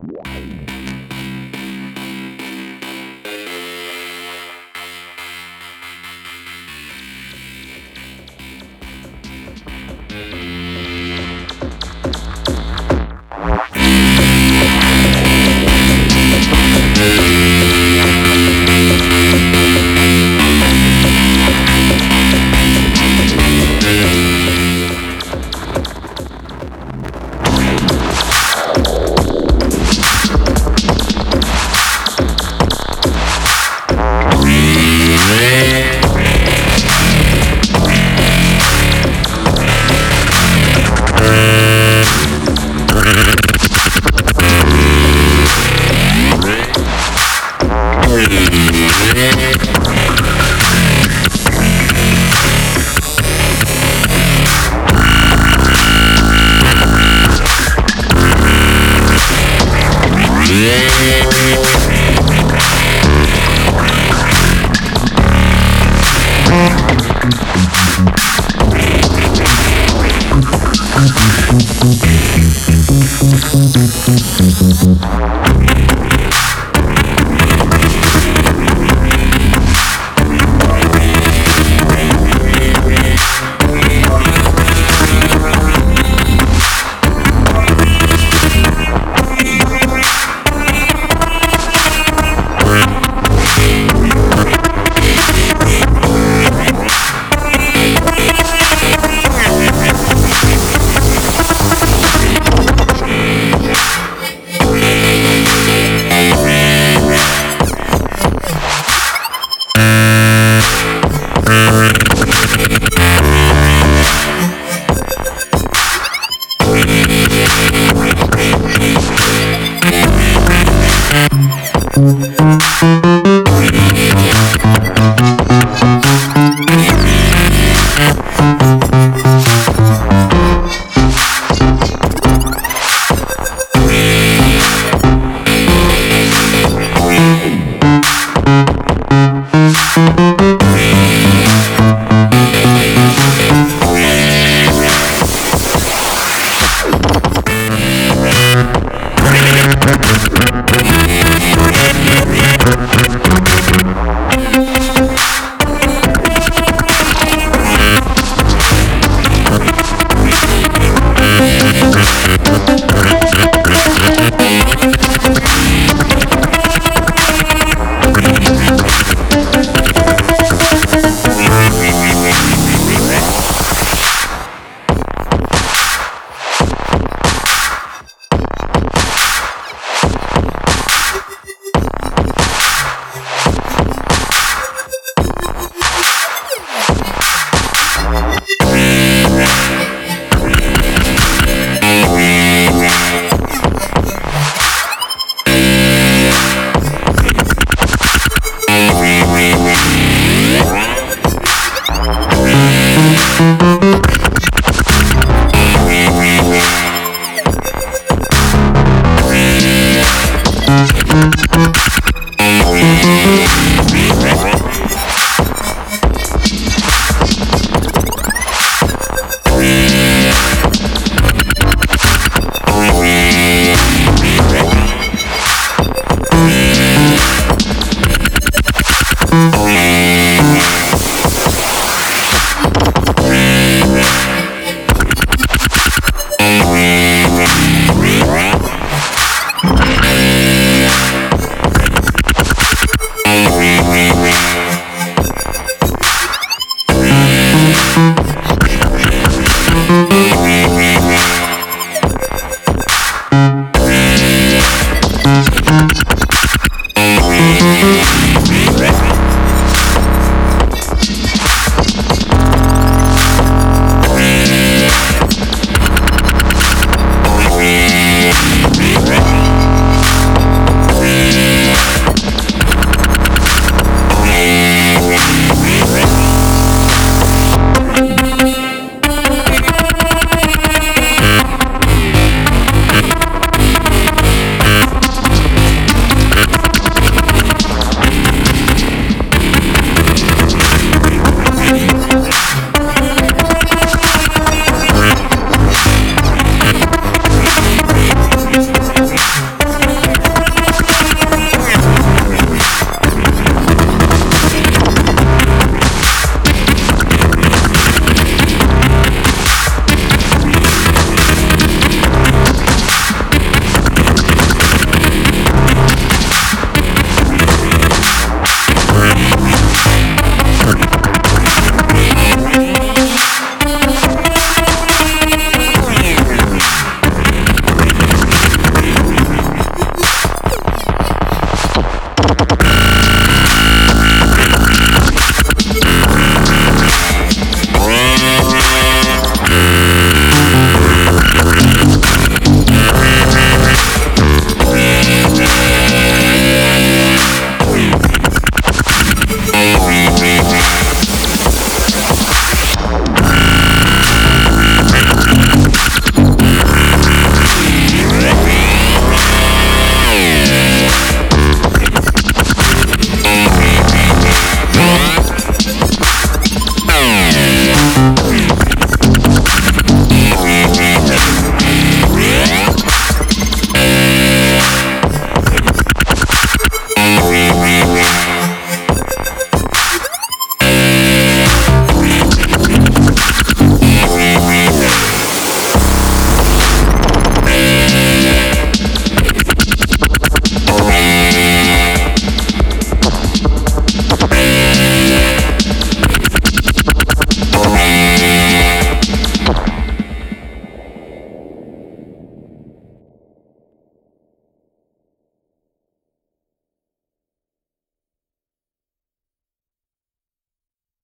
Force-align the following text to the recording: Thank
Thank 0.00 0.67